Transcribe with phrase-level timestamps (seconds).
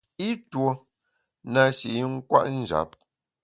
[0.27, 0.71] I tuo
[1.51, 2.89] na shi i nkwet njap.